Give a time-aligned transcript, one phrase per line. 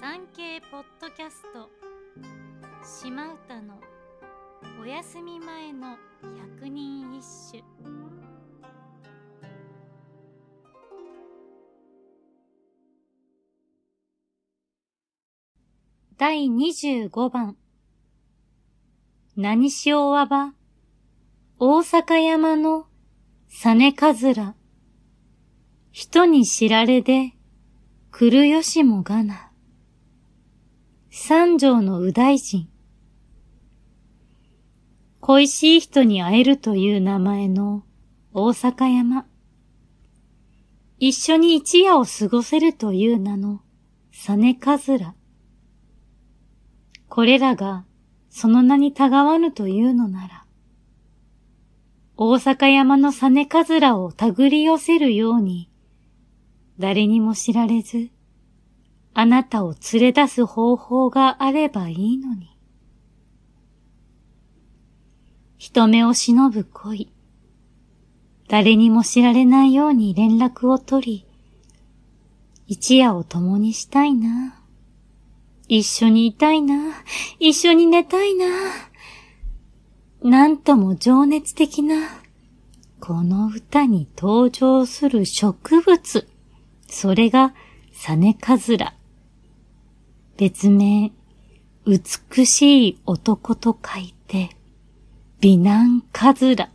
[0.00, 1.68] 産経ポッドキャスト。
[2.82, 3.78] 島唄の
[4.82, 5.98] お休み前の
[6.56, 7.62] 百人一首。
[16.16, 17.58] 第25番。
[19.36, 20.54] 何しおわば
[21.58, 22.86] 大阪山の
[23.50, 24.54] サネカズラ
[25.92, 27.34] 人に知られで
[28.10, 29.49] 来るよしもがな。
[31.12, 32.68] 三条の右大臣。
[35.18, 37.82] 恋しい人に会えるという名前の
[38.32, 39.26] 大阪山。
[41.00, 43.60] 一緒に一夜を過ごせるという名の
[44.12, 45.14] サネカズラ
[47.08, 47.84] これらが
[48.28, 50.44] その名にたがわぬというのなら、
[52.16, 55.68] 大阪山のサネカズラを手繰り寄せるように、
[56.78, 58.10] 誰にも知られず、
[59.20, 62.56] あなたを連れ出す方法があればいいのに。
[65.58, 67.12] 人目を忍ぶ恋。
[68.48, 71.26] 誰にも知られないように連絡を取り、
[72.66, 74.58] 一夜を共にしたいな。
[75.68, 76.94] 一緒にいたいな。
[77.38, 78.46] 一緒に寝たいな。
[80.22, 82.08] なんとも情熱的な、
[83.00, 86.26] この歌に登場する植物。
[86.86, 87.52] それが、
[87.92, 88.94] サネカズラ。
[90.40, 91.12] 別名、
[91.84, 94.48] 美しい男と書いて、
[95.38, 96.70] 美男カズラ。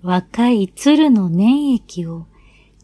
[0.00, 2.28] 若い鶴の粘液を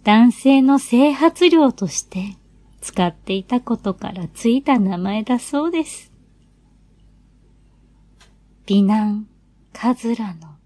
[0.03, 2.37] 男性の整髪料として
[2.81, 6.11] 使っていたことからついた名前だそうです。
[8.67, 9.29] 美男
[9.73, 10.57] カズラの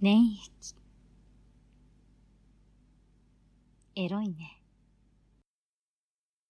[0.00, 0.76] 粘液。
[3.96, 4.56] エロいね。